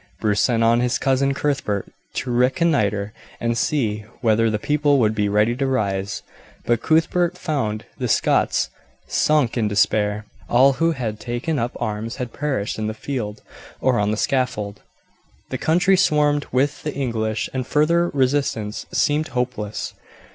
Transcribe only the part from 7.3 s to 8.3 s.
found the